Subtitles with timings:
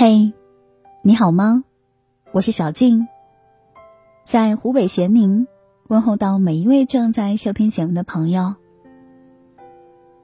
[0.00, 0.32] 嘿，
[1.02, 1.64] 你好吗？
[2.30, 3.08] 我是小静，
[4.22, 5.48] 在湖北咸宁
[5.88, 8.54] 问候到每一位正在收听节目的朋友。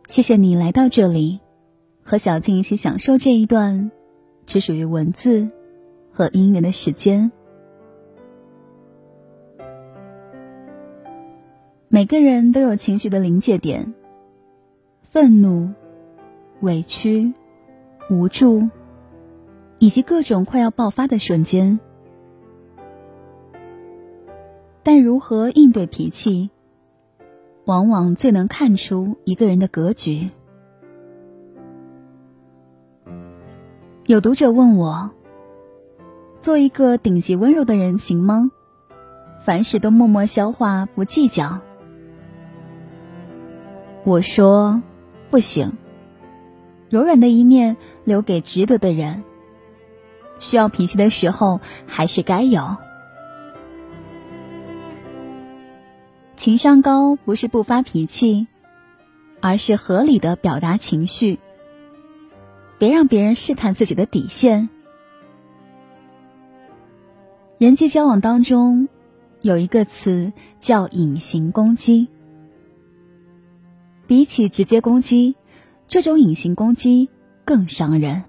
[0.07, 1.41] 谢谢你来到这里，
[2.05, 3.91] 和小静一起享受这一段
[4.47, 5.49] 只属于文字
[6.13, 7.33] 和音乐的时间。
[11.89, 13.93] 每个人都有情绪的临界点，
[15.11, 15.69] 愤怒、
[16.61, 17.35] 委屈、
[18.09, 18.69] 无助，
[19.85, 21.79] 以及各种快要爆发的瞬间。
[24.83, 26.49] 但如何应对脾气？
[27.67, 30.31] 往往最能看出一个人的格局。
[34.07, 35.11] 有读者问我
[36.41, 38.51] ：“做一个顶级温柔的人行吗？
[39.43, 41.61] 凡事都默默消化，不计较。”
[44.03, 44.83] 我说
[45.29, 45.73] ：“不行，
[46.89, 49.23] 柔软的一面留给值得的人。
[50.45, 52.77] 需要脾气的时候，还是该有。”
[56.37, 58.47] 情商高不是不发脾气，
[59.41, 61.39] 而是合理的表达情绪。
[62.77, 64.69] 别让别人试探自己的底线。
[67.57, 68.91] 人际交往当中，
[69.41, 72.09] 有一个词叫隐形攻击。
[74.07, 75.37] 比起直接攻击，
[75.87, 77.09] 这种隐形攻击
[77.47, 78.25] 更伤人。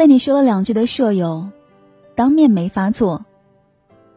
[0.00, 1.50] 被你说了两句的舍友，
[2.14, 3.26] 当面没发作。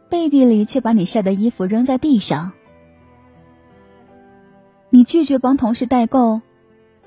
[0.07, 2.53] 背地里却把你晒的衣服扔在地上。
[4.89, 6.39] 你拒绝帮同事代购，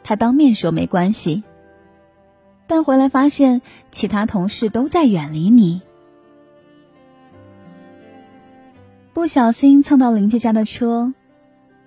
[0.02, 1.42] 他当面说没关系，
[2.66, 5.80] 但回来发现其他同事都在远离你。
[9.14, 11.14] 不小心蹭到邻居家的车，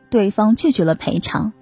[0.10, 1.54] 对方拒绝了赔偿。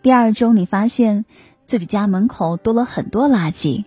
[0.00, 1.26] 第二周，你发现
[1.68, 3.84] 自己家门口多了很多垃圾。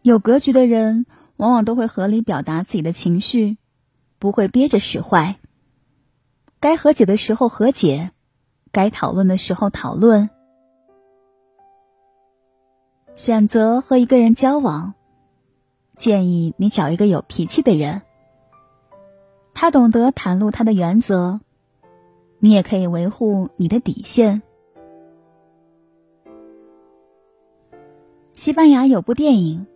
[0.00, 3.58] 有格局的人，往往都会合理表达自己的情绪，
[4.20, 5.40] 不会憋着使坏。
[6.60, 8.12] 该和解的时候和解，
[8.70, 10.30] 该讨论的时候讨论。
[13.16, 14.94] 选择和一个人交往，
[15.96, 18.02] 建议你找一个有脾气的人。
[19.52, 21.40] 他懂得袒露他的原则，
[22.38, 24.42] 你也可以维护你的底线。
[28.36, 29.66] 西班牙有部电影。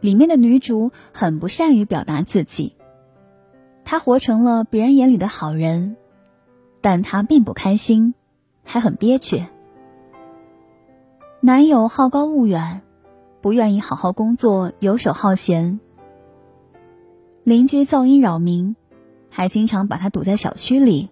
[0.00, 2.74] 里面的女主很不善于表达自己，
[3.84, 5.94] 她活成了别人眼里的好人，
[6.80, 8.14] 但她并不开心，
[8.64, 9.46] 还很憋屈。
[11.40, 12.82] 男友好高骛远，
[13.40, 15.78] 不愿意好好工作，游手好闲。
[17.44, 18.74] 邻居噪音扰民，
[19.30, 21.10] 还经常把她堵在小区里。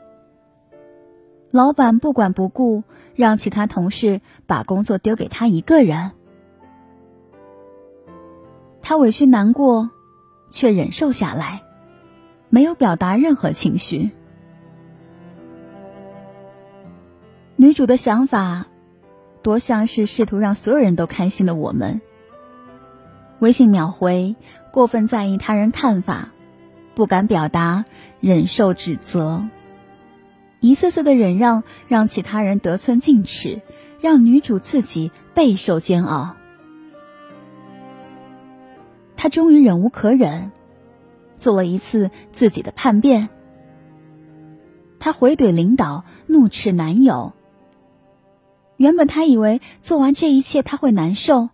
[1.52, 2.82] 老板不管不顾，
[3.14, 6.10] 让其他同事把工作丢给他一个人。
[8.90, 9.88] 他委屈难过，
[10.50, 11.62] 却忍受下来，
[12.48, 14.10] 没有表达任何情绪。
[17.54, 18.66] 女主的想法，
[19.42, 22.00] 多像是试图让所有人都开心的我们。
[23.38, 24.34] 微信秒回，
[24.72, 26.30] 过分在意他人看法，
[26.96, 27.84] 不敢表达，
[28.18, 29.44] 忍受指责，
[30.58, 33.62] 一次次的忍让，让其他人得寸进尺，
[34.00, 36.34] 让女主自己备受煎熬。
[39.22, 40.50] 她终于忍无可忍，
[41.36, 43.28] 做了一次自己的叛变。
[44.98, 47.34] 她回怼领导，怒斥男友。
[48.78, 51.50] 原本她以为做完这一切她会难受，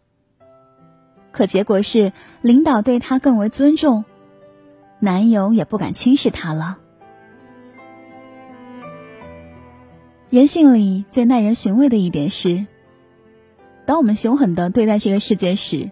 [1.33, 4.05] 可结果是领导对她更为尊重，
[5.01, 6.79] 男友也不敢轻视她了。
[10.31, 12.65] 人性里最耐人寻味的一点是，
[13.87, 15.91] 当我们凶狠的对待这个世界时。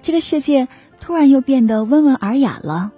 [0.00, 0.66] 这个世界
[1.00, 2.92] 突然又变得温文尔雅了。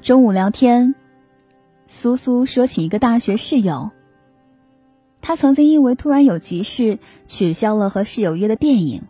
[0.00, 0.94] 中午聊天，
[1.86, 3.90] 苏苏说起一个大学室友。
[5.20, 9.02] 他曾经因为突然有急事，取消了和室友约的电影。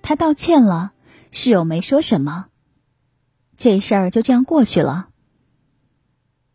[0.00, 0.92] 他道歉了，
[1.32, 2.46] 室友没说什么，
[3.56, 5.08] 这事儿就这样过去了。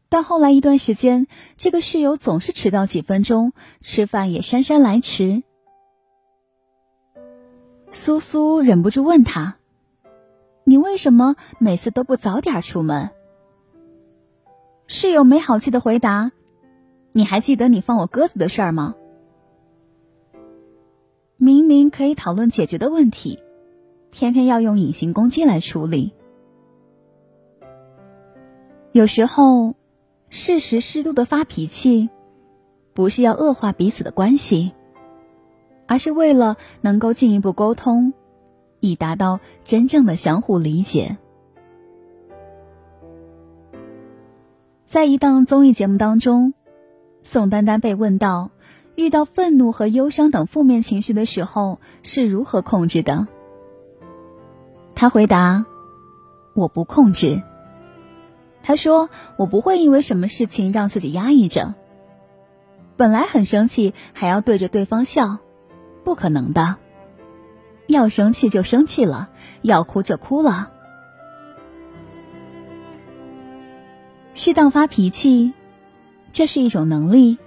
[0.07, 1.27] 但后来一段时间，
[1.57, 5.43] 这个室友总是迟到几分钟，吃饭也姗姗来迟。
[7.91, 9.57] 苏苏忍不住问他
[10.63, 13.09] ：“你为什么每次都不早点出门？”
[14.87, 16.31] 室友没好气的回答
[17.11, 18.95] ：“你还记得你放我鸽子的事儿吗？
[21.37, 23.39] 明明可以讨论解决的问题，
[24.11, 26.13] 偏偏要用隐形攻击来处理。
[28.91, 29.75] 有时候
[30.29, 32.09] 适时适度的发脾气，
[32.93, 34.73] 不是要恶化彼此的关系，
[35.89, 38.13] 而是为了能够进一步沟通，
[38.79, 41.17] 以达到真正的相互理解。
[44.85, 46.53] 在一档综艺节目当中，
[47.23, 48.51] 宋丹丹被问到，
[48.93, 53.27] 遇到愤怒和忧伤等负面情绪的时候是如何控制的？
[54.93, 55.65] 她回答
[56.53, 57.41] ：“我不控制。”
[58.61, 61.73] 她说：“我不会因为什么事情让自己压抑着。
[62.95, 65.39] 本来很生气，还要对着对方笑，
[66.03, 66.77] 不可能的。
[67.87, 69.29] 要生气就生气了，
[69.61, 70.71] 要哭就哭了。”
[74.35, 75.53] 适当发脾气，
[76.31, 77.39] 这是一种能力，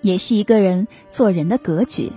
[0.00, 2.12] 也是一个人做人的格局。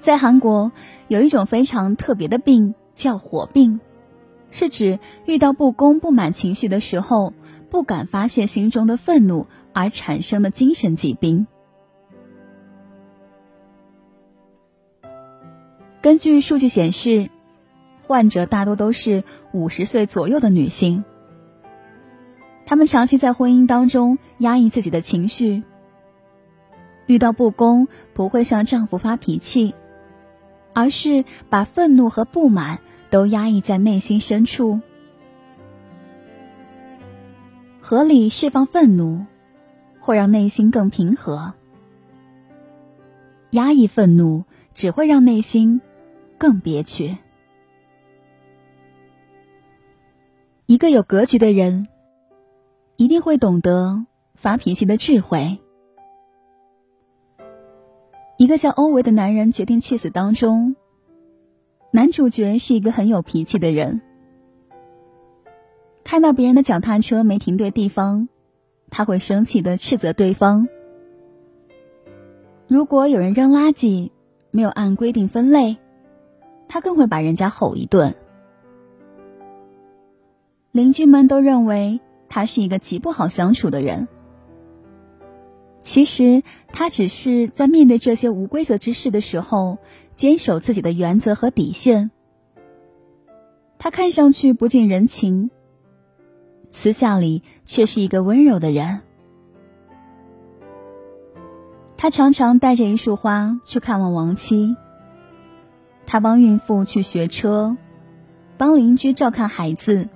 [0.00, 0.72] 在韩国，
[1.06, 3.80] 有一种非常特别的病，叫火病，
[4.50, 7.34] 是指遇到不公不满情绪的时候，
[7.70, 11.46] 不敢发泄心中的愤怒而产生的精神疾病。
[16.04, 17.30] 根据数据显示，
[18.02, 21.02] 患者大多都是五十岁左右的女性。
[22.66, 25.62] 他们长期在婚姻当中压抑自己的情绪，
[27.06, 29.74] 遇到不公不会向丈夫发脾气，
[30.74, 34.80] 而是把愤怒和不满都压抑在内心深处。
[37.80, 39.24] 合理释放愤怒，
[40.00, 41.54] 会让内心更平和；
[43.52, 45.80] 压抑愤怒只会让内心
[46.38, 47.16] 更憋屈。
[50.66, 51.88] 一个有格局的人。
[52.96, 55.58] 一定会懂得发脾气的智慧。
[58.36, 60.76] 一个叫欧维的男人决定去死当中，
[61.90, 64.00] 男主角是一个很有脾气的人。
[66.04, 68.28] 看到别人的脚踏车没停对地方，
[68.90, 70.68] 他会生气的斥责对方；
[72.68, 74.12] 如果有人扔垃圾
[74.52, 75.78] 没有按规定分类，
[76.68, 78.14] 他更会把人家吼一顿。
[80.72, 82.00] 邻居们都认为。
[82.26, 84.08] 他是一个极不好相处的人。
[85.82, 89.78] 其实他只是在面对这些无规则之事的时候，
[90.16, 92.10] 坚守自己的原则和底线。
[93.78, 95.50] 他看上去不近人情，
[96.70, 99.02] 私下里却是一个温柔的人。
[101.96, 104.74] 他常常带着一束花去看望亡妻。
[106.06, 107.76] 他帮孕妇去学车，
[108.56, 110.08] 帮邻居照看孩子。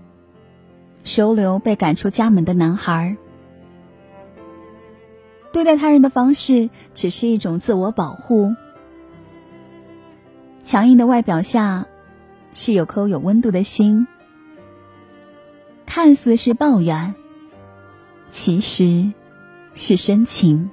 [1.04, 3.16] 收留被赶出家门的男孩，
[5.52, 8.54] 对待他人的方式只是一种自我保护。
[10.62, 11.86] 强硬的外表下，
[12.52, 14.06] 是有颗有温度的心。
[15.86, 17.14] 看似是抱怨，
[18.28, 19.10] 其实
[19.72, 20.68] 是深情。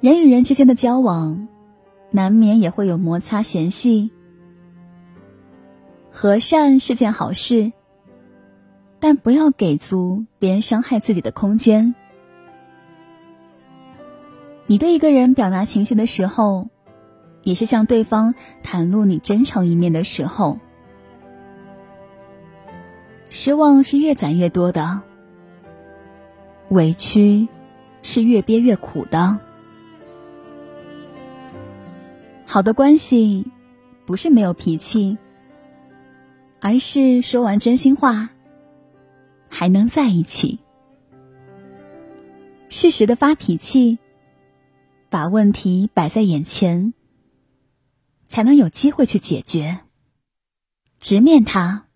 [0.00, 1.48] 人与人之间的交往，
[2.10, 4.10] 难免也会有摩擦嫌隙。
[6.10, 7.72] 和善是件好事，
[8.98, 11.94] 但不要给足别人伤害自己的空间。
[14.66, 16.68] 你对一个人表达情绪的时候，
[17.42, 20.58] 也是向对方袒露你真诚一面的时候。
[23.30, 25.02] 失望是越攒越多的，
[26.68, 27.48] 委屈
[28.02, 29.38] 是越憋越苦的。
[32.52, 33.46] 好的关系，
[34.06, 35.16] 不是没有脾气。
[36.58, 38.30] 而是说完真心话，
[39.48, 40.58] 还能在一起。
[42.68, 44.00] 适时的发脾气，
[45.08, 46.92] 把问题摆在眼前，
[48.26, 49.82] 才能有机会去解决。
[50.98, 51.86] 直面它，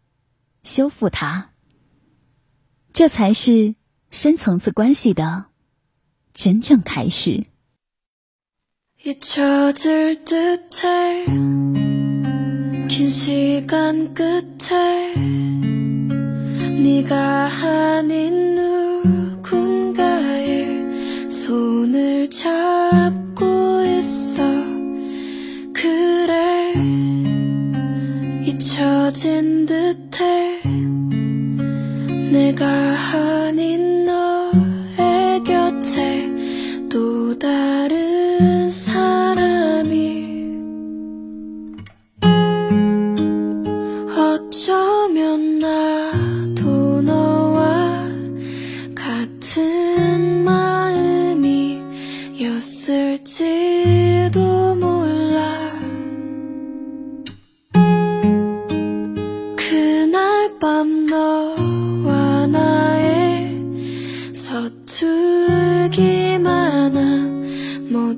[0.62, 1.50] 修复它，
[2.92, 3.75] 这才是
[4.12, 5.46] 深层次关系的
[6.32, 7.44] 真正开始。
[12.88, 15.14] 긴 시간 끝에
[16.82, 18.54] 네가 아닌
[19.42, 20.11] 누군가의
[21.30, 24.42] 손을 잡고 있어.
[25.75, 26.73] 그래
[28.46, 30.62] 잊혀진 듯해.
[32.32, 33.43] 내가 아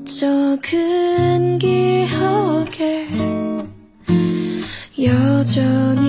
[0.06, 3.08] 적은 기억에
[5.02, 6.05] 여전히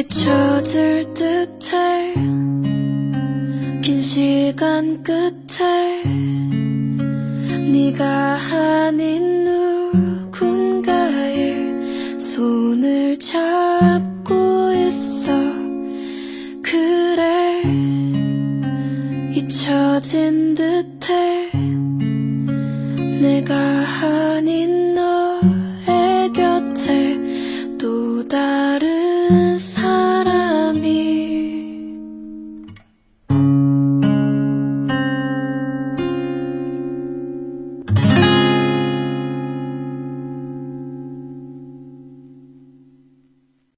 [0.00, 2.14] 잊혀질 듯해.
[3.82, 6.02] 긴 시간 끝에
[7.70, 9.44] 네가 아닌
[10.32, 11.54] 누군가의
[12.18, 15.32] 손을 잡고 있어.
[16.62, 17.62] 그래
[19.34, 21.50] 잊혀진 듯해.
[23.20, 23.54] 내가
[24.02, 24.80] 아닌